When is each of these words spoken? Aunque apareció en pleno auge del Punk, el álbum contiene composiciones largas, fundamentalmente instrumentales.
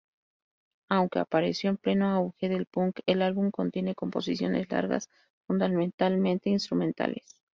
Aunque 0.89 1.19
apareció 1.19 1.69
en 1.69 1.77
pleno 1.77 2.07
auge 2.09 2.49
del 2.49 2.65
Punk, 2.65 3.01
el 3.05 3.21
álbum 3.21 3.51
contiene 3.51 3.93
composiciones 3.93 4.67
largas, 4.71 5.11
fundamentalmente 5.47 6.49
instrumentales. 6.49 7.39